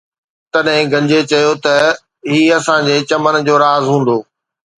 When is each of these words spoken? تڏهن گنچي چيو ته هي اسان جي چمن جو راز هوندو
تڏهن 0.53 0.81
گنچي 0.91 1.19
چيو 1.29 1.53
ته 1.63 1.73
هي 2.31 2.41
اسان 2.57 2.79
جي 2.87 2.97
چمن 3.09 3.35
جو 3.47 3.55
راز 3.63 3.83
هوندو 3.89 4.17